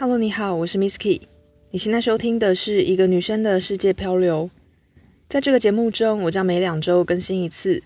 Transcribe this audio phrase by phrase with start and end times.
[0.00, 1.22] Hello，你好，我是 Miss Key。
[1.72, 4.48] 你现在收听的是一个女生的世界漂流。
[5.28, 7.82] 在这个节目中，我将每两周更新一次，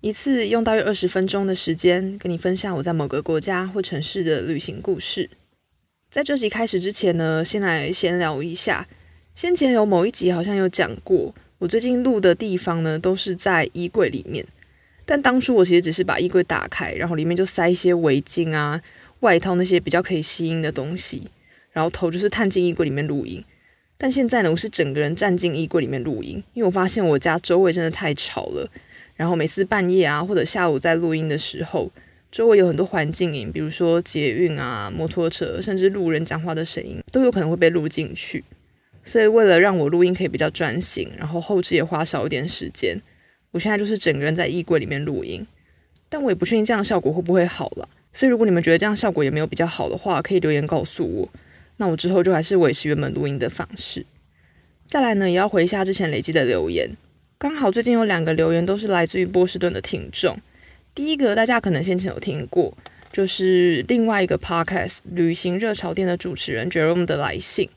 [0.00, 5.28] 一次用大约二十分钟的时间，跟你分享我在某个国家或城市的旅行故事。
[6.10, 8.88] 在这集开始之前呢，先来闲聊一下。
[9.34, 14.46] 先前有某一集好像有讲过，我最近录的地方呢，都是在衣柜里面。
[15.04, 18.80] 但当初我其实只是把衣柜打开，然后里面就塞一些围巾啊、
[19.20, 21.28] 外套那些比较可以吸音的东西，
[21.72, 23.44] 然后头就是探进衣柜里面录音。
[23.98, 28.68] 但现在呢，我是整个人站进衣柜里面录音，因为我发现我家周围真的太吵了。
[29.14, 31.90] 然后每次半夜啊或者下午在录音的时候，
[32.30, 38.42] 周围有很多环境音，比如说捷运啊、摩托车，甚至路人讲话的声音，都有可能会被录进去。
[39.04, 43.00] 所以为了让我录音可以比较专心，然后后制也花少一点时间。
[43.52, 45.46] 我现在就是整个人在衣柜里面录音，
[46.08, 47.88] 但我也不确定这样效果会不会好了。
[48.12, 51.28] 所以如果你们觉得这样效果也没有比较好的话，可以留言告诉我。
[51.82, 54.06] 那我之后就还是维持原本录音的方式。
[54.86, 56.88] 再来呢，也要回一下之前累积的留言。
[57.38, 60.38] 刚好最近有两个留言都是来自于波士顿的听众。
[60.94, 62.72] 第一个大家可能先前有听过，
[63.10, 67.68] 就是另外一个 podcast 旅行热潮店的主持人 Jerome 的来信。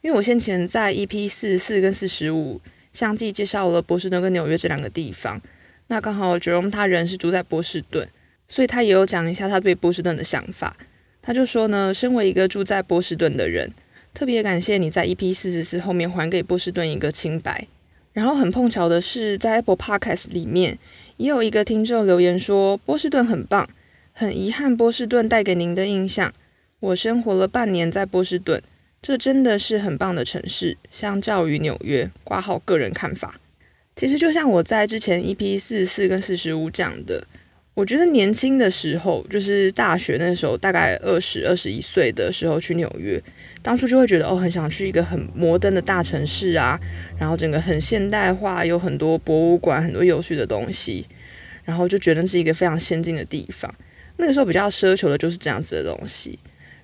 [0.00, 2.60] 因为我先前在 EP 四十四跟四十五。
[2.92, 5.40] 相继介绍了波士顿跟纽约这两个地方，
[5.86, 8.08] 那刚好 Jerome 他人是住在波士顿，
[8.48, 10.76] 所以他也有讲一下他对波士顿的想法。
[11.22, 13.72] 他就说呢，身为一个住在波士顿的人，
[14.12, 17.66] 特别感谢你在 EP 四十四后面还给波士顿一个清白。
[18.12, 20.78] 然后很碰巧的是，在 Apple Podcast 里面
[21.16, 23.66] 也有一个听众留言说波士顿很棒，
[24.12, 26.34] 很遗憾波士顿带给您的印象。
[26.80, 28.62] 我生活了半年在波士顿。
[29.00, 33.40] 这真的是很棒的城市，相较于纽约，挂号个人看法。
[33.96, 37.26] 其实就像我在之前 EP 四十四跟四十五讲的，
[37.74, 43.18] 我觉得年轻的时候，就是大学那时候，大概二十二十一岁的时候去纽约，
[43.62, 46.78] 当初就会觉得哦，很想去一个很摩登的大城市啊，
[47.18, 51.06] 然后整个很现代化，有很多博物馆，很多有趣的东西，
[51.64, 53.74] 然后就觉得是一个非常先进的地方。
[54.18, 56.38] 那个时候比较奢求的就是这样子的东西。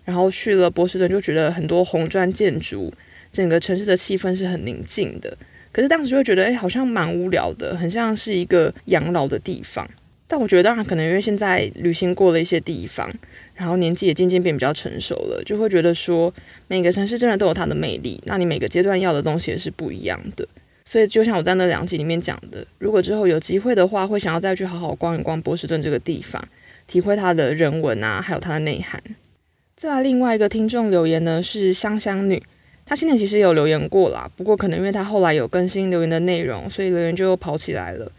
[0.06, 2.90] 然后去了波士顿，就觉得很多红砖建筑，
[3.30, 5.36] 整个城市的气氛是很宁静的。
[5.70, 9.86] 可是当时就会觉得，哎，好像蛮无聊的，很像是一个养老的地方。
[10.30, 13.10] 但我觉得，当然可能因为现在旅行过了一些地方，
[13.54, 16.32] 然后年纪也渐渐变比较成熟了，就会觉得说，
[16.66, 18.22] 每个城市真的都有它的魅力。
[18.26, 20.46] 那你每个阶段要的东西也是不一样的。
[20.84, 26.42] 所以就像我在那两集里面讲的，如果之后有机会的话，会想要再去好好逛一逛波士顿这个地方，
[26.86, 29.02] 体会它的人文啊，还有它的内涵。
[29.76, 32.42] 再来另外一个听众留言呢，是香香女，
[32.84, 38.10] 她现在其实有留言过啦，不过可能因为她后来有更新留言的内容，所以留言就又跑起来了。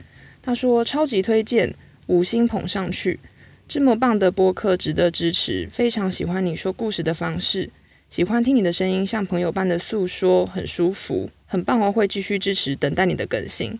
[0.42, 1.74] 她说超级推荐，
[2.10, 3.20] 五星捧上去，
[3.68, 7.70] 这么棒的播客值得支持，非常喜欢你说故事的方式，
[8.10, 13.80] 喜欢听你的声音像朋友般的诉说，很舒服，很棒哦，会继续支持，等待你的更新。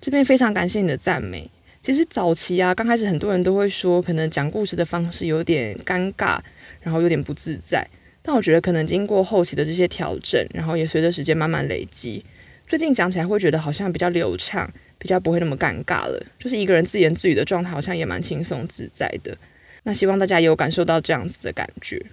[0.00, 1.50] 这边非常感谢你的赞美。
[1.82, 6.40] 其实早期啊，刚开始很多人都会说，可能讲故事的方式有点尴尬。
[6.80, 7.86] 然后有点不自在，
[8.22, 12.24] 但我觉得可能经过后期的这些调整，然后也随着时间慢慢累积，
[12.68, 16.20] 最近讲起来会觉得好像比较流畅，比较不会那么尴尬了。
[16.38, 19.36] 就是一个人自言自语的状态，好像也蛮轻松自在的。
[19.84, 22.04] 那希望大家也有感受到这样子的感觉。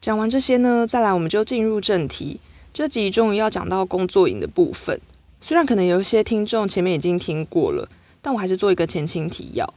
[0.00, 2.40] 讲完这些呢，再来我们就进入正题。
[2.72, 5.00] 这集终于要讲到工作营的部分，
[5.40, 7.88] 虽然可能有一些听众前面已经听过了，
[8.20, 9.74] 但我还是做一个前情提要。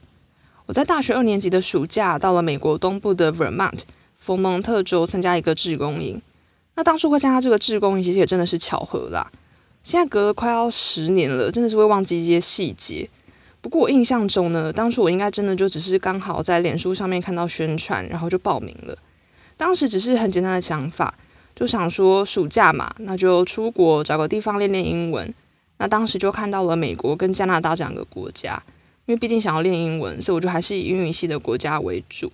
[0.65, 3.81] 我在大学二年级的暑假到了美国东部的 Vermont。
[4.17, 6.19] 佛蒙特州参加一个志工营，
[6.73, 9.31] 那当初会参加这个志工营，其实也真的是巧合啦。
[9.85, 13.07] 现在隔了快要十年了，真的是会忘记一些细节。
[13.61, 18.97] 不过我印象中呢，当初我应该真的就只是刚好在脸书上面看到宣传，然后就报名了。
[19.55, 21.13] 当时只是很简单的想法，
[21.53, 25.31] 就想说暑假嘛，那就出国找个地方练练英文。
[25.77, 28.59] 那当时就看到了美国跟加拿大这两个国家，
[29.05, 32.31] 因为毕竟想要练英文，所以我就还是以英语系的国家为主。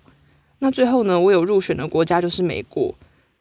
[0.59, 2.95] 那最后呢，我有入选的国家就是美国。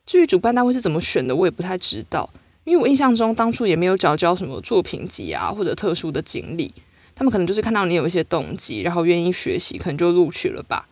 [0.05, 2.29] 至于主办单位是怎么选的，我也不太知道，
[2.71, 6.73] 因为我印象中当初也没有缴交什么作品集啊，或者特殊的经历。
[7.17, 10.87] 他们可能就是看到你有一些动机，然后愿意学习，可能就录取了吧。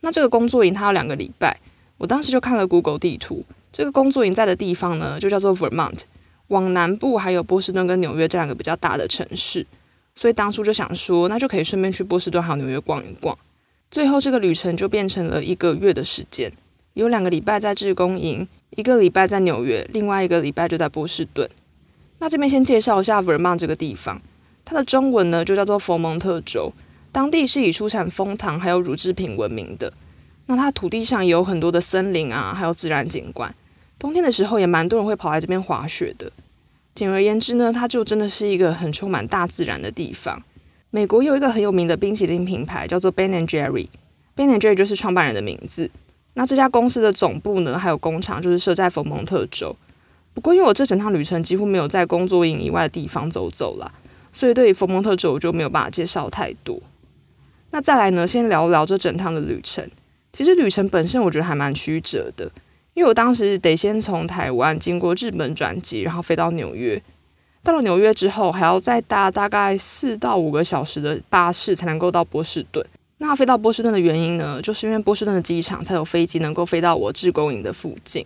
[0.00, 1.60] 那这个工作营它有两个礼拜，
[1.98, 6.00] 我当时就看了 Google 地图，这个工作营在的地方呢，就叫做 Vermont，
[6.46, 9.66] 往南部还有波士顿跟纽约这两个比较大的城市，
[10.14, 13.38] 所以当初就想说，那就可以顺便去波士顿还有纽约逛一逛。
[13.90, 16.50] 最后，这个旅程就变成了一个月的时间，
[16.94, 21.48] 有两个礼拜在志工营，一个礼拜在纽约，另外一个礼拜就在波士顿。
[22.18, 24.20] 那这边先介绍一下 Vermont 这个地方，
[24.64, 26.72] 它的中文呢就叫做佛蒙特州，
[27.12, 29.92] 当地是以出产枫糖还有乳制品闻名的。
[30.46, 33.54] 那它土地上也有很多的森林啊，还有自然景观，
[33.98, 36.30] 冬天的时候也蛮多人会跑来这边滑雪的。
[36.94, 40.42] 简而言之呢，它就真的是一个很充满大自然的地方。
[40.90, 45.90] 美国有一个很有名的冰淇淋品牌叫做 Ben and Jerry，Ben and Jerry 就是创办人的名字。
[46.34, 49.74] 那这家公司的总部呢，还有工厂就是设在佛蒙特州。
[50.34, 53.92] 不过因为我这整趟旅程几乎没有在工作营以外的地方走走啦，
[54.32, 56.80] 所以对于佛蒙特州我就没有办法介绍太多。
[57.70, 59.90] 那再来呢，先聊聊这整趟的旅程。
[60.32, 62.50] 其实旅程本身我觉得还蛮曲折的。
[62.94, 67.00] 因为我当时得先从台湾经过日本转机，然后飞到纽约。
[67.62, 72.84] 到了纽约之后，还要再搭大概四到五个小时的巴士才能够到波士顿。
[73.18, 78.24] 那飞到波士顿的原因呢，就是因为波士顿的机场才有飞机能够飞到我志工营的附近。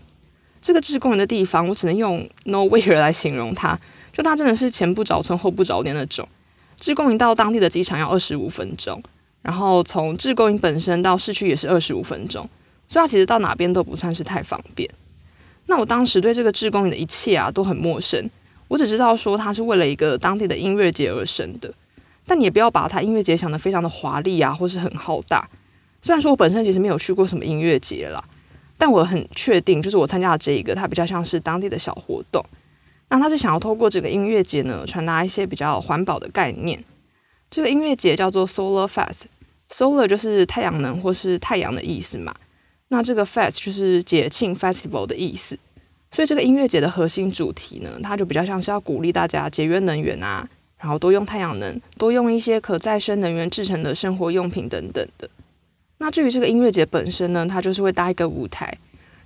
[0.60, 3.76] 这个志工营的地方，我只能用 nowhere 来形容它，
[4.12, 6.28] 就它真的是前不着村后不着店那种。
[6.76, 9.02] 志工营到当地的机场要二十五分钟，
[9.40, 12.48] 然后从志工营本身到市区也是二十五分钟。
[12.88, 14.88] 所以它其实到哪边都不算是太方便。
[15.66, 18.28] 那我当时对这个志工营的一切啊都很陌生，
[18.68, 21.72] 我只知道说它是为了一个当地的音乐节而生的。
[22.26, 25.48] 但你也不要把它音乐节想得非常的华丽啊，或是很浩大。
[26.00, 28.22] 虽然说我本身其实没有去过什么音乐节啦，
[28.76, 32.44] 但我很确定，就是我参加的这一个，它比较像是当地的小活动。
[33.08, 36.82] 那它是想要透过这个音乐节呢，传达一些比较环保的概念。
[37.50, 42.34] 这个音乐节叫做 Solar Fest，Solar 就是太阳能或是太阳的意思嘛。
[42.88, 45.58] 那这个 fest 就是节庆 festival 的意思，
[46.10, 50.46] 所以这个音乐节的核心主题呢，它就比较像是要鼓励大家节约能源啊，
[50.82, 55.30] 然后多用太阳能，多用一些可再生能源制成的生活用品等等的。
[55.98, 58.76] 那至于这个音乐节本身呢，它就是会搭一个舞台，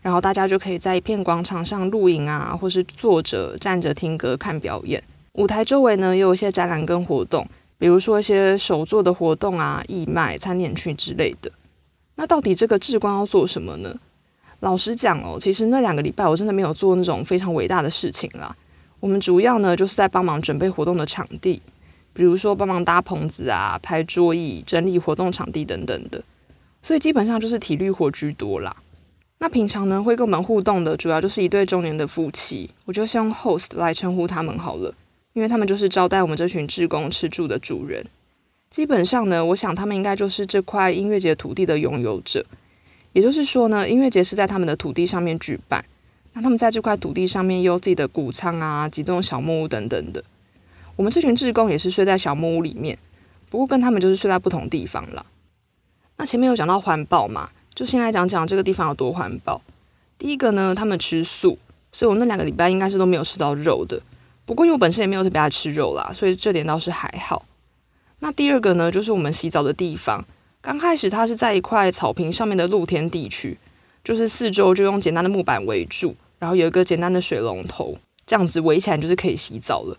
[0.02, 5.02] 然后大家就可以在一片广场上露营啊，或是坐着、站着听歌、看表演。
[5.32, 7.48] 舞台周围呢，也有一些展览跟活动，
[7.78, 11.50] 比如说一些手作的活动啊、义卖、餐点区之类的。
[12.16, 13.94] 那到底这个志工要做什么呢？
[14.60, 18.54] 老实讲哦，其实那两个礼拜我真的没有做那种非常伟大的事情啦。
[19.06, 21.62] 我们主要呢就是在帮忙准备活动的场地，
[22.12, 26.20] 比如说帮忙搭棚子啊、排桌椅、整理活动场地等等的。
[26.82, 28.74] 所以基本上就是体力活居多啦。
[29.38, 34.92] 那平常呢会跟我们互动的主要就是一对中年的夫妻，我就先用 host 来称呼他们好了，
[35.34, 38.04] 因为他们就是招待我们这群志工吃住的主人。
[38.70, 42.44] 基本上呢，我想他们应该就是这块音乐节土地的拥有者，
[43.12, 45.84] 也就是说呢，音乐节是在他们的土地上面举办，
[46.36, 50.22] 那他们在这块土地上面有自己的谷仓啊、几栋小木屋等等的。
[50.94, 52.98] 我们这群志工也是睡在小木屋里面，
[53.48, 55.24] 不过跟他们就是睡在不同地方了。
[56.18, 59.62] 那前面有讲到环保嘛，就先来讲讲这个地方有多环保。
[60.18, 61.58] 第一个呢，他们吃素，
[61.90, 63.98] 所以我那两个礼拜应该是都没有吃到肉的。
[64.44, 67.46] 不过因为我本身也没有特别爱吃肉啦，所以这点倒是还好。
[68.18, 70.22] 那第二个呢，就是我们洗澡的地方。
[70.60, 73.56] 刚开始它是在一块草坪上面的露天地区，
[74.04, 77.96] 就是四周就用简单的木板围住，然后有一个简单的水龙头，
[78.26, 79.96] 这样子围起来就是可以洗澡了。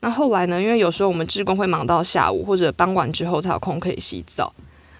[0.00, 4.52] 那后来呢，因为有时候我们志工会忙到下午或者傍晚之后才有空可以洗澡，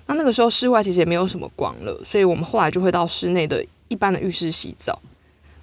[0.07, 5.01] 那那个时候室外其实也没有什么光了，所以我们后来就会到室内的一般的浴室洗澡。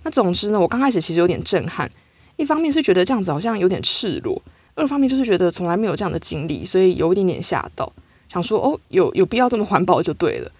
[0.03, 1.89] 那总之呢，我刚开始其实有点震撼，
[2.35, 4.41] 一方面是觉得这样子好像有点赤裸。
[4.74, 7.91] 二方面就是觉得从来没有这样的经历，所以有一点点吓到，
[8.31, 10.51] 想说哦，有有必要这么环保就对了。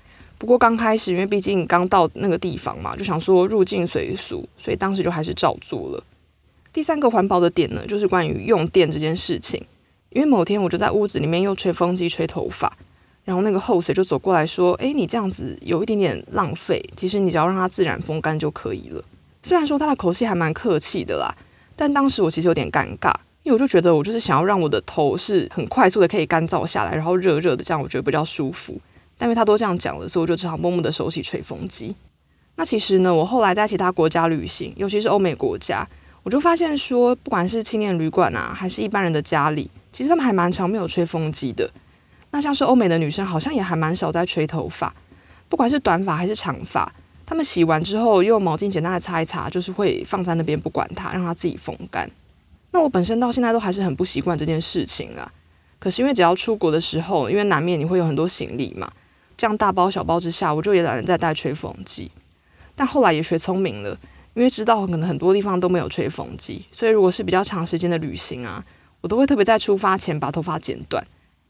[0.42, 6.04] 不过刚开始，因为毕竟刚到那个地方嘛，就想说入境随俗，所以当时就还是照做了。
[6.74, 9.64] 第三个环保的点呢，就是关于用电这件事情。
[10.10, 12.76] 因为某天我就在屋子里面用吹风机吹头发，
[13.24, 19.04] 然后那个 host 就走过来说：“诶，你这样子有一点点浪费，其实你只要让它自然风干就可以了。”
[19.44, 21.32] 虽然说他的口气还蛮客气的啦，
[21.76, 23.14] 但当时我其实有点尴尬。
[23.44, 28.82] 因为我就觉得我就是想要让我的头是很快速的可以干燥下来，然后热热的，这样我觉得比较舒服。
[29.22, 31.96] 但因为他都这样讲了，所以我就只好默默的收起吹风机。
[32.56, 35.88] 那其实呢，我后来在其他国家旅行，尤其是欧美国家，
[36.24, 41.70] 我就发现说，不管是青年旅馆啊，还是一般人的家里，其实他们还蛮常没有吹风机的。
[42.32, 44.92] 那像是欧美的女生，好像也还蛮少在吹头发，
[45.48, 46.92] 不管是短发还是长发，
[47.24, 52.10] 他们洗完之后用毛巾简单的擦一擦，就是会放在那边不管它，让它自己风干。
[52.72, 55.32] 那我本身到现在都还是很不习惯这件事情啊。
[55.78, 58.92] 可是因为只要出国的时候，因为难免你会有很多行李嘛，
[59.42, 62.12] 这样大包小包之下，我就也懒得再带吹风机。
[62.76, 63.90] 但后来也学聪明了，
[64.36, 68.64] 因为知道可能很多地方都没有吹风机，所以如果是比较长时间的旅行啊，
[69.02, 71.04] 我都会特别在出发前把头发剪短，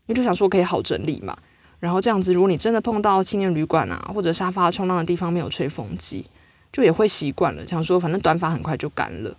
[0.05, 1.35] 因为就想说可以好整理嘛。
[1.81, 6.25] 然后这样子，如果你真的碰到青年旅馆啊或者沙发冲浪的地方没有吹风机，
[6.71, 9.35] 就也会习惯了，想说反正短发很快就干了。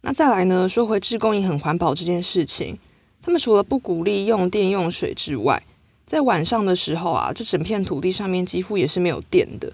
[0.00, 0.68] 那再来呢？
[0.68, 2.76] 说回志工营很环保这件事情，
[3.22, 5.62] 他们除了不鼓励用电用水之外，
[6.08, 9.70] 在晚上的时候啊，这整片土地上面几乎也是没有电的。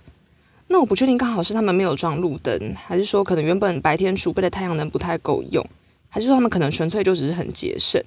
[0.67, 5.65] 那我不确定，刚好是他们没有装路灯，还是说可能原本白天储备的太阳能不太够用，
[6.09, 8.03] 还是说他们可能纯粹就只是很节省？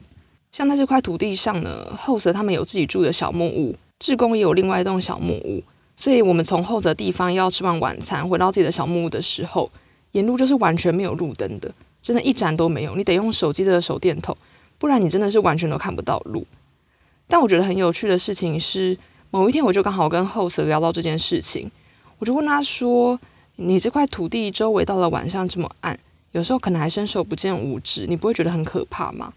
[0.52, 5.64] 像在这块土地上呢，后泽他们有自己住的小木屋，志工也有另外一栋小木屋，
[5.96, 9.72] 所以我们从后泽地方要吃完晚餐回到自己的小木屋的时候，
[10.12, 14.36] 沿路就是完全没有路灯的，真的一盏都没有，你得用手机的手电筒，
[14.78, 16.46] 不然你真的是完全都看不到路。
[17.28, 18.98] 但我觉得很有趣的事情是，
[19.32, 21.70] 某一天我就刚好跟后泽聊到这件事情。
[22.20, 23.20] 我就问他说
[23.58, 26.00] ：“你这块土地周围到了晚上这么暗，
[26.32, 29.34] 有时候可能还伸手不见五指，你不会觉得很可怕吗？”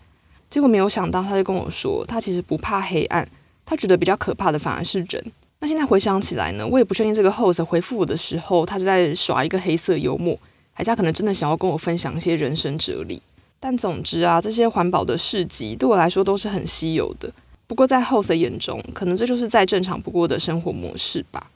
[0.49, 3.29] 结果没有想到，他就跟我说，他其实不怕黑暗，
[3.67, 5.33] 他觉得比较可怕的反而是人。
[5.59, 10.39] 那现在回想起来呢，我也不确定这个 host 回复我的时候，他是在耍一个黑色幽默，
[10.73, 13.21] 还是他可能真的想要跟我分享一些人生哲理。
[13.61, 17.31] 但总之啊，这些环保的事迹对我来说都是很稀有的。
[17.71, 21.49] 不过在 host 眼中，可能这就是再正常不过的生活模式吧。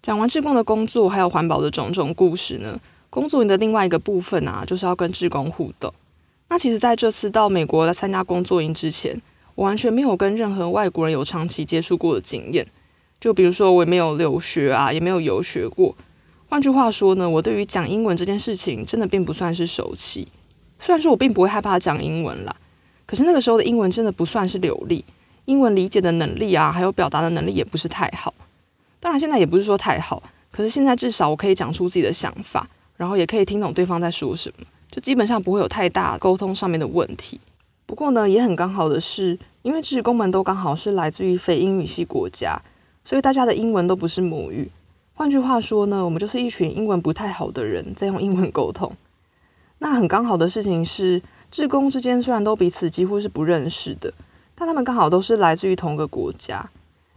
[0.00, 2.80] 讲完志工的工作，还有环保的种种故事呢。
[3.10, 5.92] 工作营的另外一个部分啊，就是要跟志工互动。
[6.48, 9.20] 那其实在这次到美国来参加工作营之前，
[9.54, 12.66] 我完全没有跟任何外国人有长期接触过的经验。
[13.20, 15.94] 就比如说，我也没有留学啊，也没有游学过。
[16.48, 20.26] 换句话说呢，我对于讲英文这件事情，真的并不算是熟悉。
[20.78, 22.56] 虽然说我并不会害怕讲英文啦，
[23.04, 25.04] 可是那个时候的英文真的不算是流利，
[25.48, 28.34] 英文理解的能力啊，还有表达的能力也不是太好。
[29.00, 37.40] 当然，现在也不是说太好，可是现在至少我可以讲出自己的想法，然后也可以听懂对方在说什么，就基本上不会有太大沟通上面的问题。
[37.86, 42.60] 不过呢，也很刚好的是，因为志工们都刚好是来自于非英语系国家，
[43.02, 44.70] 所以大家的英文都不是母语。
[45.14, 48.92] 换句话说呢，我们就是一群英文不太好的人在用英文沟通。
[49.78, 54.12] 那很刚好的事情是，志工之间虽然都彼此几乎是不认识的，
[54.58, 56.68] 但他们刚好都是来自于同个国家。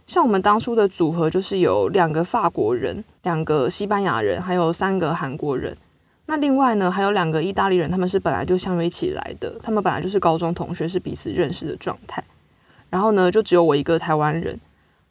[0.06, 5.76] 像我们当初的组合，就是有两个法国人、两个西班牙人，还有三个韩国人。
[6.26, 12.22] 那另外呢，还有两个意大利人，他们是本来就相约一起来的，他们本来就是高中同学，是彼此认识的状态。
[12.88, 14.58] 然后呢，就只有我一个台湾人。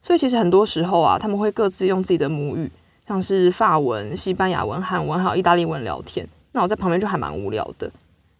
[0.01, 2.71] 所以其实很多时候啊，他们会各自用自己的母语，
[3.07, 6.27] 像是法文、西班牙文、韩文，还有意大利文聊天。
[6.53, 7.91] 那我在旁边就还蛮无聊的。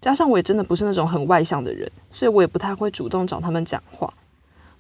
[0.01, 4.12] 加上我也真的不是那种很外向的人，所以我也不太会主动找他们讲话。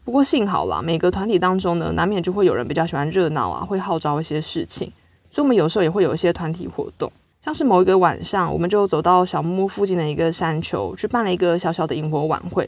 [0.03, 4.91] 不过幸好啦，每个团体当中呢，难免就会有人比较喜欢热闹啊，会号召一些事情，
[5.29, 12.67] 所以我们有时候也会有一些团体活动，像是某一个晚上，我们就走到小木屋附近的一个山丘，去办了一个小小的萤火晚会。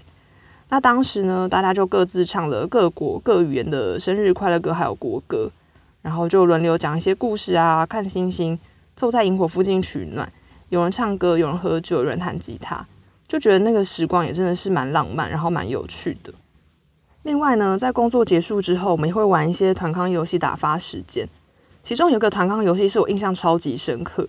[0.70, 5.50] 那当时呢，大家就各自唱了各国各语言的生日快乐歌，还有国歌，
[6.04, 8.58] 然后就轮流讲一些故事啊，看星星，
[8.96, 10.32] 凑在萤火附近取暖，
[10.74, 12.84] 有人唱歌，有人喝酒，有人弹吉他，
[13.28, 16.34] 就觉得那个时光也真的是蛮浪漫，然后蛮有趣的。
[17.22, 21.30] 另外呢，在工作结束之后，我们也会玩一些团康游戏打发时间。
[21.84, 24.28] 其中有个团康游戏是我印象超级深刻，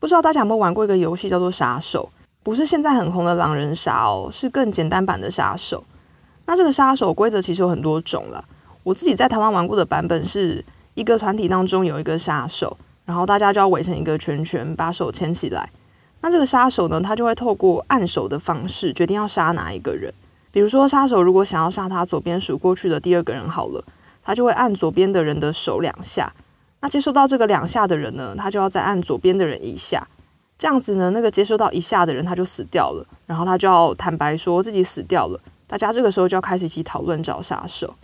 [0.00, 2.10] 不知道大家有没有玩过一个游戏叫做杀手？
[2.42, 5.84] 不是现在很红的狼人杀哦，是更简单版的杀手。
[6.44, 8.44] 那这个杀手规则其实有很多种了。
[8.82, 15.70] 我自己在台湾玩过的版本是一个团体当中有一个杀手，然后大家就要围成一个圈圈，把手牵起来。
[16.24, 20.10] 那这个杀手呢，他就会透过按手的方式决定要杀哪一个人。
[20.50, 23.84] 比如说，杀手如果想要杀他左边数过去的第二个人，好了，
[24.22, 26.32] 他就会按左边的人的手两下。
[26.80, 30.08] 那接收到这个两下的人呢，他就要再按左边的人一下。
[30.56, 35.38] 这样子呢，那个接收到一下的人他就死掉了，然后他就要坦白说自己死掉了。
[35.66, 37.94] 大家这个时候就要开始一起讨论找杀手。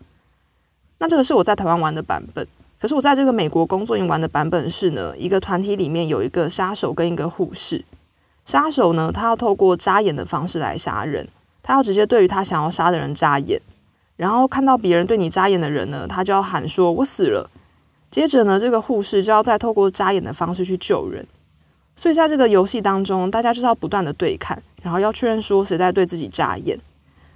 [0.98, 2.46] 那这个是我在台湾玩的版本，
[2.78, 7.82] 可是我在这个美国工作营玩的版本是呢，一个团体里面有一个杀手跟一个护士。
[8.44, 11.28] 杀手呢，他要透过眨眼的方式来杀人。
[11.62, 13.60] 他要直接对于他想要杀的人眨眼，
[14.16, 17.48] 然后看到别人对你眨眼的人呢，他就要喊说“我死了”。
[18.10, 21.24] 接着呢，这个护士就要再透过眨眼的方式去救人。
[21.94, 26.80] 所以在这个游戏当中，大家就是要不断的对看，然后要确认说谁在对自己眨眼。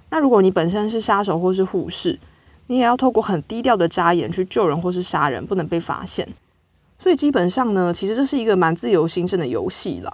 [0.09, 2.19] 那如果你本身是杀手或是护士，
[2.67, 6.27] 你也要透过很低调的眨眼去救人或是杀人，不能被发现。
[6.97, 10.11] 所以基本上呢，其实这是一个蛮自由心证的游戏啦，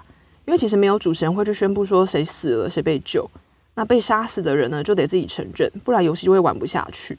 [0.52, 3.26] 因为其实没有主持人会去宣布说谁死了，谁被救。
[3.76, 7.18] 那被杀死的人呢，就得自己承认，不然游戏就会玩不下去。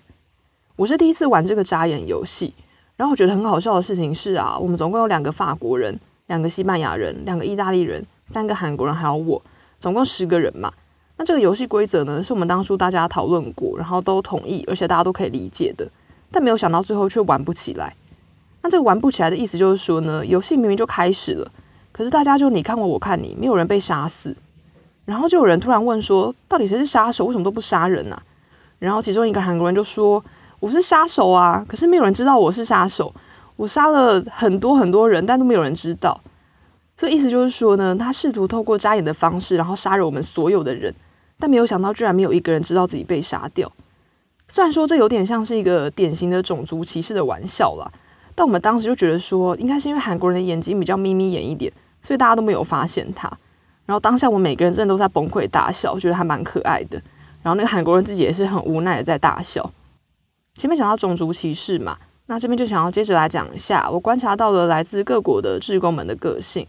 [0.76, 2.52] 我是第一次玩这个眨眼游戏，
[2.94, 9.40] 然后我觉得很好笑的事情是啊，我们总共有两个法国人、两个西班牙人、两个意大利人、三个韩国人，还有我，
[9.80, 10.70] 总共十个人嘛。
[11.16, 15.90] 那这个游戏规则呢，是我们当初大家讨论过，然后都同意，而且大家都可以理解的，
[16.30, 17.96] 但没有想到最后却玩不起来。
[18.60, 21.50] 那这个玩不起来的意思就是说呢，游戏明明就开始了，
[21.92, 24.34] 可是大家就你看我，我看你，没有人被杀死。
[25.04, 27.24] 然后就有人突然问说：“到底谁是杀手？
[27.24, 28.22] 为什么都不杀人呢、啊？”
[28.78, 30.24] 然后其中一个韩国人就说
[30.60, 33.12] ：“我是杀手啊，可是没有人知道我是杀手。
[33.56, 36.18] 我杀了很多很多人，但都没有人知道。
[36.96, 40.94] 所以意思就是说呢，他试图透过眨眼的方式，然后杀了我们所有的人，
[41.38, 43.70] 但没有想到居然没有一个人知道自己被杀掉。
[44.48, 47.90] 虽然说这有点像是一个典型的种族歧视的玩笑啦，
[48.34, 51.72] 但我们当时就觉得说，应该是因为韩国人的眼睛比较眯眯眼一点，
[52.02, 53.30] 所以大家都没有发现他。
[53.86, 57.00] 然后当下我每个人真的都在崩溃大笑，我觉得还蛮可爱的。
[57.42, 59.68] 然后那个韩国人自己也是很无奈的在大笑。
[60.54, 66.66] 前面讲到种族歧视嘛，那这边就想要接着来讲一下，我观察到了来自各国的志工们的个性。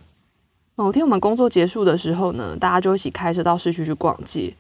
[0.76, 4.52] 某天我们工作结束的时候呢，大家就一起开车到市区去逛街。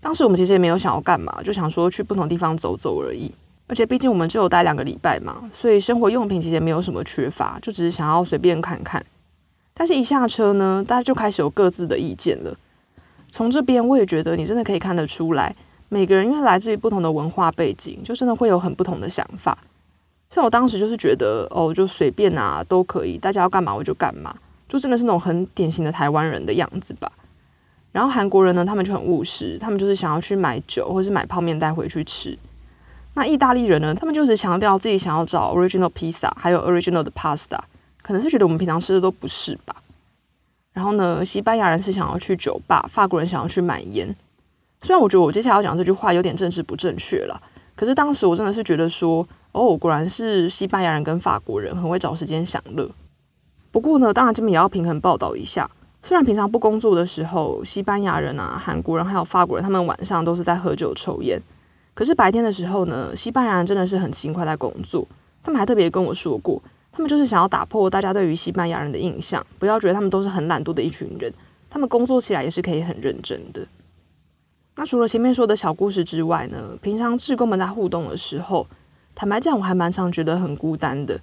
[0.00, 3.32] 当时我们其实也没有想要干嘛，就想说去不同地方走走而已。
[3.68, 9.04] 而且毕竟我们只有待两个礼拜嘛，所以生活用品其实也没有什么缺乏，就只是想要随便看看。
[9.80, 12.54] 但是，一下车呢，大家就开始有各自的意见了。
[13.30, 15.56] 从这边，我也觉得你真的可以看得出来，
[15.88, 19.56] 每个人因为来自于不同的文化背景，就真的会有很不同的想法。
[20.28, 24.36] 像我当时就是觉得，哦，就随便啊，都可以，大家要干嘛我就干嘛，
[24.68, 27.10] 就真的是那种很典型的台湾人的样子吧。
[27.90, 32.38] 然后韩国人呢，他们就很务实，他们就是想要去买酒或是买泡面带回去吃。
[33.14, 37.58] 那意大利人呢，他们就是强调自己想要找 original pizza，还有 original 的 pasta。
[38.02, 39.76] 可能是觉得我们平常吃的都不是吧，
[40.72, 44.14] 然后呢，西班牙人是想要去酒吧，法国人想要去买烟。
[44.82, 47.40] 虽然我觉得我接下来要讲这句话有点政治不正确了，
[47.76, 52.90] 可是当时我真的是觉得说，哦，果然是西班牙人跟法国人很会找时间享乐。
[53.70, 55.70] 不过呢，当然这边也要平衡报道一下，
[56.02, 61.38] 虽然平常不工作的时候，西班牙人啊、韩国人还有法国人，他们晚上都是在喝酒抽烟，
[61.92, 65.06] 可是白天的时候呢，西班牙人真的是很勤快在工作，
[65.42, 66.62] 他们还特别跟我说过。
[67.00, 71.32] 他们就是想要打破大家对于西班牙人的印象，不要觉得他们都是很懒惰的一群人，
[71.70, 73.66] 他们工作起来也是可以很认真的。
[74.76, 78.66] 那除了前面说的小故事之外呢，平常志工们在互动的时候，
[79.14, 81.18] 坦白讲，我还蛮常觉得很孤单的，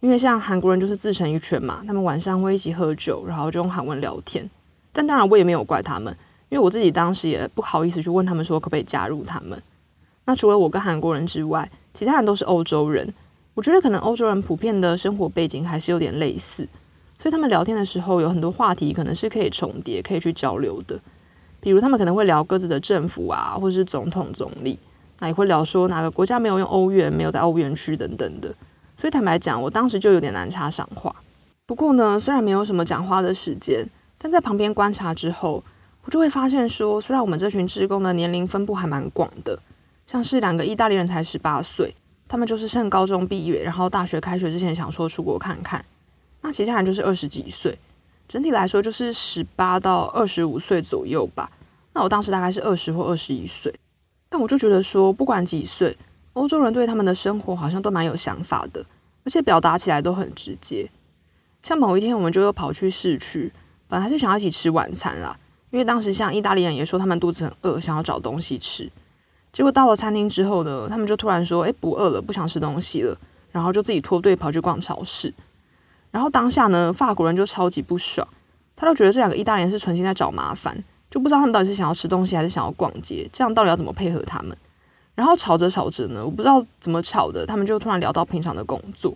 [0.00, 4.48] 因为像韩国人就是自成一圈嘛，他们晚上会一起喝酒，然后就用韩文聊天。
[4.94, 6.10] 但当然我也没有怪他们，
[6.48, 9.62] 因为我自己当时也不好意思去问他们说可不可以加入他们。
[10.24, 13.12] 那除了我跟韩国人之外，其他人都是欧洲人。
[13.58, 16.62] 我觉得可能欧洲人普遍的生活背景还是有点类似，
[17.18, 20.96] 所以他们聊天的时候有很多话题可能是可以重叠、可以去交流的。
[21.58, 24.78] 比如他们可能会聊各自的政府啊，或是总统、总理，
[25.18, 28.54] 那也会聊说哪个国家没有用欧元、没有在欧元区等等的。
[28.96, 31.12] 所以坦白讲，我当时就有点难插上话。
[31.66, 33.84] 不过呢，虽然没有什么讲话的时间，
[34.18, 35.64] 但在旁边观察之后，
[36.04, 39.58] 我就会发现说，虽然我们这群职工的年龄分布还蛮广的，
[40.06, 41.96] 像是两个意大利人才十八岁。
[42.28, 45.84] 他们就是趁高中毕业，然后大学开学之前想说出国看看。
[46.42, 47.76] 那其他人就是二十几岁，
[48.28, 51.50] 整体来说就是十八到二十五岁左右吧。
[51.94, 53.74] 那我当时大概是二十或二十一岁，
[54.28, 55.96] 但我就觉得说，不管几岁，
[56.34, 58.84] 欧洲人对他们的生活好像都蛮有想法的，
[59.24, 60.88] 而且表达起来都很直接。
[61.62, 63.52] 像某一天，我们就又跑去市区，
[63.88, 65.36] 本来是想要一起吃晚餐啦，
[65.70, 68.88] 因为当时像意大利人也说他们肚子很饿，想要找东西吃。
[69.58, 73.18] 结果到了餐厅之后呢，他们就突然说：“诶，不饿了，不想吃东西了。”
[73.50, 75.34] 然后就自己脱队跑去逛超市。
[76.12, 78.24] 然后当下呢，法国人就超级不爽，
[78.76, 84.56] 他都觉得这两个意大利人是存心在找麻烦，就不知道他们到底是想要吃东西还是想要逛街，这样到底要怎么配合他们？
[85.16, 89.12] 然后吵着吵着呢，我不知道怎么吵的，他们就突然聊到平常的工作。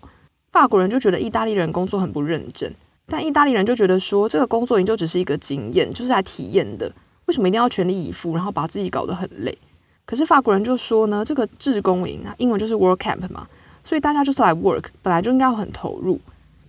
[0.50, 2.74] 法国人就觉得意大利人工作很不认真，
[3.06, 6.92] 但意大利人就觉得说这个工作也就只是一个经验，就是来体验的，
[7.26, 9.56] 为什么一定要全力以赴，然后把自己搞得很累？
[10.04, 13.46] 可是法国人就说呢，这个志工营啊，英文就是 work camp 嘛，
[13.84, 16.20] 所以大家就是来 work，本来就应该要很投入。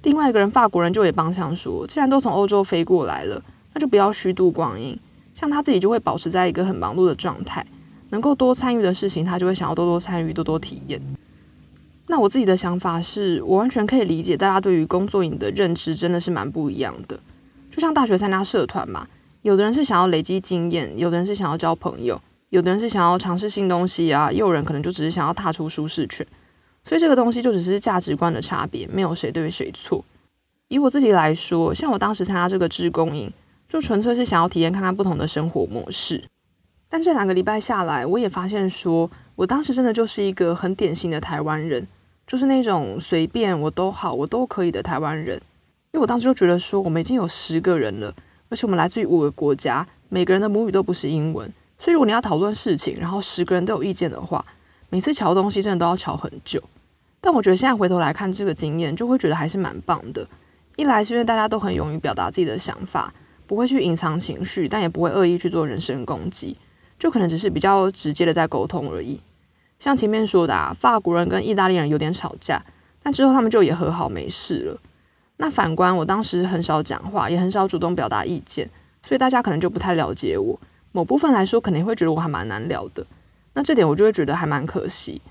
[0.03, 3.41] 另外一个人法国人就也帮腔说，既然都从欧洲飞过来了，
[3.73, 4.97] 那就不要虚度光阴。
[5.33, 7.65] 像他自己就会保持在一个很忙碌的状态，
[8.09, 11.01] 能够多参与的事情，他就会想要多多参与，多多体验。
[12.07, 17.19] 那我自己的想法是，我完全可以理解大家对于工作营的认知真的是蛮不一样的。
[17.71, 19.07] 就像大学参加社团嘛，
[19.41, 22.21] 有的人是想要累积经验，有的人是想要交朋友。
[22.53, 26.23] 有的人是想要尝试新东西啊，也有人可能就只是想要踏出舒适圈，
[26.83, 30.05] 所以这个东西就只是价值观的差别，没有谁对谁错。
[30.67, 33.33] 以我自己来说，像我当时参加这个志工营，
[33.67, 36.25] 就纯粹是想要体验看看不同的生活模式。
[36.87, 41.87] 但这两个礼拜下来，我也发现说，我当时真的就是一个很典型的台湾人，
[42.27, 45.41] 就是那种随便我都好，我都可以的台湾人。
[45.91, 48.13] 因为我当时就觉得说，我们已经有十个人了，
[48.49, 51.51] 而且我们来自于五个国家，每个人的母语都不是英文。
[51.83, 54.41] 所以，如果你要讨论事情，然后十个人都有意见的话，
[54.89, 56.63] 每次瞧东西真的都要瞧很久。
[57.19, 60.25] 但我觉得现在回头来看这个经验，就会觉得还是蛮棒的。
[60.77, 63.13] 一来是因为大家都很勇于表达自己的想法，
[63.45, 66.55] 不会去隐藏情绪，但也不会恶意去做人身攻击，
[66.97, 69.19] 就可能只是比较直接的在沟通而已。
[69.77, 72.63] 像前面说的啊，法国人跟意大利人有点吵架，
[73.03, 74.79] 那之后他们就也和好没事了。
[75.35, 78.69] 那反观我当时很少讲话，也很少主动表达意见，
[79.05, 80.57] 所以大家可能就不太了解我。
[80.93, 83.05] 某部分来说，肯定会觉得我还蛮难聊的。
[83.53, 85.21] 那这点我就会觉得还蛮可惜，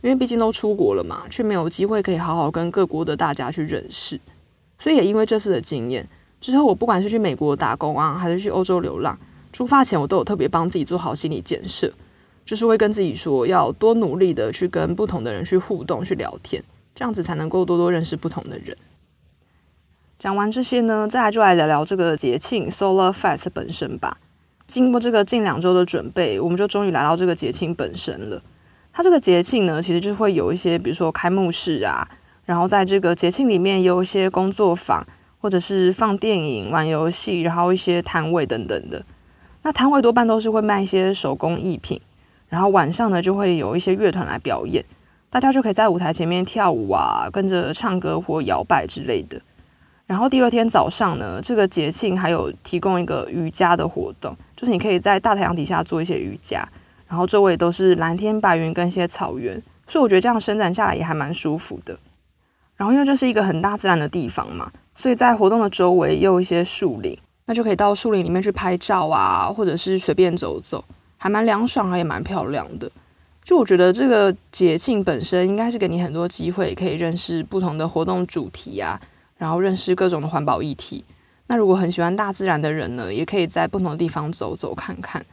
[0.00, 4.20] 因为毕竟都出国了嘛，却没有机会可以好好跟各国的大家去认识。
[4.78, 6.08] 所以也因为这次的经验，
[6.40, 9.18] 之后我不管是去美国打工啊，还是去欧洲流浪，
[9.52, 11.92] 出发前我都有特别帮自己做好心理建设，
[12.46, 16.62] 就是会跟自己说要多努力的去跟不同的人去互动、去聊天，
[16.94, 18.76] 这样子才能够多多认识不同的人。
[20.18, 24.18] 讲完这些呢，再来就来聊聊这个节庆 Solar Fest 本身吧。
[24.70, 28.40] 经过这个近两周的准备，我们就终于来到这个节庆本身了。
[28.92, 32.08] 它这个节庆呢，其实就会有一些，比如说开幕式啊，
[32.44, 35.04] 然后在这个节庆里面有一些工作坊，
[35.40, 39.04] 或者是放电影、玩游戏，然后一些摊位等等的。
[39.62, 42.00] 那摊位多半都是会卖一些手工艺品，
[42.48, 44.84] 然后晚上呢就会有一些乐团来表演，
[45.28, 49.40] 大家就可以在舞台前面跳舞啊，跟着唱歌或摇摆之类的。
[50.10, 56.68] 然后第二天早上呢，这个节庆还有提供一个瑜伽的活动，就是你可以在大太阳底下做一些瑜伽，
[57.06, 61.96] 然后周围都是蓝天白云跟一些草原，所以我觉得这样伸展下来也还蛮舒服的。
[62.74, 70.84] 然后因为这是一个很大自然的地方嘛，所以在活动的周围也有一些树林，那就可以到树林里面去拍照啊，或者是随便走走，
[71.18, 72.90] 还蛮凉爽，还也蛮漂亮的。
[73.44, 79.00] 就我觉得这个节庆本身应该是给你很多机会，可以认识不同的活动主题啊。
[79.40, 81.02] 然后认识各种的环保议题。
[81.46, 85.24] 那如果很喜欢大自然的人呢，也可以在不同的地方走走看看。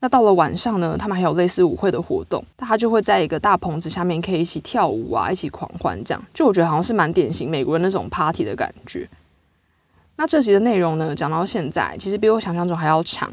[0.00, 6.22] 那到了晚上呢，他们还有类似舞会的活动，大家就会在一个大棚子下面可以一起跳舞啊，一起狂欢这样。
[6.34, 9.08] 就我觉得好像是蛮典型美国人那种 party 的感觉。
[10.16, 13.32] 那这集的内容呢，讲到现在，其实比我想象中还要长，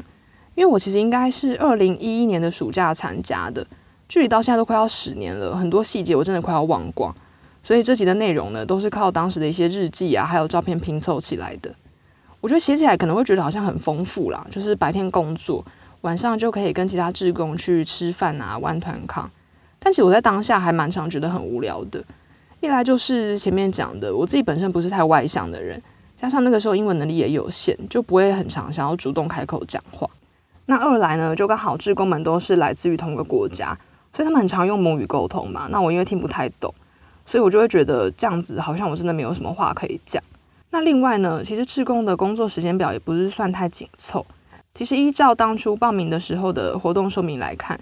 [0.54, 3.64] 因为我其实应该是二零一一年的暑假参加的，
[4.08, 7.14] 距离到现在都快要十年了，很多细节我真的快要忘光。
[7.66, 11.74] 所以这集的内容呢，都是靠当时的一些日记啊，还有照片拼凑起来的。
[12.40, 15.64] 我觉得写起来可能会觉得好像很丰富啦，就是白天工作，
[16.02, 19.28] 晚上就可以跟其他志工去吃饭啊、玩团康。
[19.80, 22.00] 但其实我在当下还蛮常觉得很无聊的。
[22.60, 25.82] 一来就是前面讲的，我自己本身不是太外向的人，
[26.16, 30.08] 加上那个时候英文能力也有限，就不会很常想要主动开口讲话。
[30.66, 33.76] 那二来呢，就刚好志工们都是来自于同个国家，
[34.12, 35.66] 所以他们很常用母语沟通嘛。
[35.68, 36.72] 那我因为听不太懂。
[37.26, 40.22] 所以我就会觉得这样子好像我真的没有什么话可以讲。
[40.70, 44.24] 那另外呢，其实志工的工作时间表也不是算太紧凑。
[44.74, 47.78] 其实依照当初报名的时候的活动说明来看，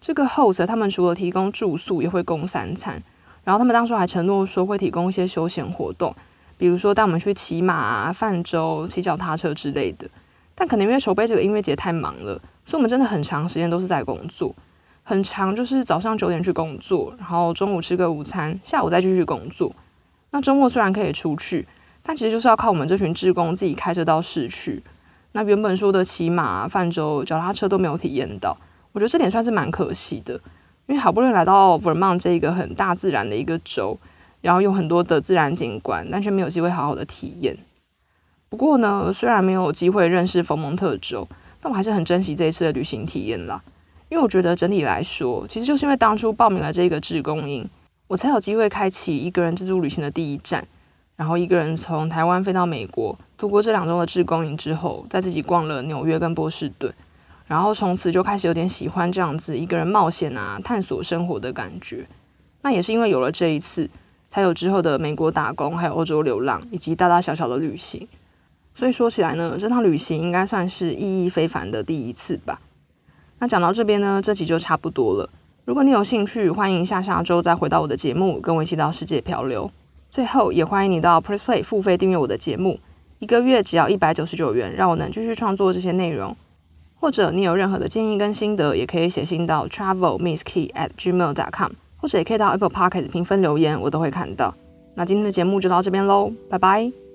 [0.00, 3.02] 这个 host 他们除了提供住宿，也会供三餐。
[3.44, 6.14] 然后他们当初还承诺说会提供一些休闲活动，
[6.56, 10.08] 比如说带我们去骑马、泛舟、骑脚踏车之类的。
[10.54, 12.34] 但可能因为筹备这个音乐节太忙了，
[12.66, 14.54] 所以我们真的很长时间都是在工作。
[15.08, 19.74] 很长，就是早上九点去工作，然后中午吃个午餐，下午再继续工作。
[20.32, 21.66] 那周末虽然可以出去，
[22.02, 24.82] 但其实就是要靠我们这群志工自己开车到市区。
[25.32, 28.54] 那原本说的骑马、泛舟、脚踏车都没有体验到，
[28.92, 30.38] 我觉得这点算是蛮可惜的。
[30.84, 33.98] 因为好不容易来到 Vermont 这一个很大自然的一个州，
[34.42, 37.56] 然后有很多的自然景观，但却没有机会好好的体验。
[38.50, 41.26] 不过呢，虽然没有机会认识佛蒙特州，
[41.62, 43.62] 但我还是很珍惜这一次的旅行体验啦。
[44.08, 47.68] 因为我觉得整体来说，其实就是因为当初报名了这个志工营，
[48.06, 50.66] 我才有机会开启一个人自助旅行的第一站，
[51.16, 56.92] 然后一个人从台湾飞到美国，度过这两周的志工营之后，再自己逛了纽约跟波士顿，
[57.46, 62.06] 然后从此就开始有点喜欢这样子一个人冒险啊、探索生活的感觉。
[62.62, 63.88] 那也是因为有了这一次，
[64.30, 68.08] 才有之后的美国打工，还有欧洲流浪，以及大大小小的旅行。
[68.74, 72.60] 所以说起来呢，这趟旅行应该算是意义非凡的第一次吧。
[73.38, 75.28] 那讲到这边呢，这集就差不多了。
[75.64, 79.70] 如果你有兴趣，欢迎下下周再回到我的节目，跟我一起到世界漂流。
[80.10, 82.80] 最后，也欢迎你到 Press Play 付费订阅我的节目，
[83.18, 86.36] 一个月只要一百九十九元，让我能继续创作这些内容。
[87.00, 94.52] 或者你有任何的建议跟心得，也可以写信到 travel miss key at gmail dot com，或者也可以到 Apple Podcast 评分留言，我都会看到。
[94.94, 97.07] 那今天的节目就到这边喽，拜拜。